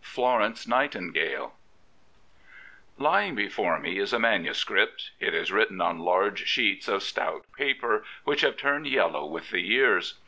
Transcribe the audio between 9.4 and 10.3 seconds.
the years.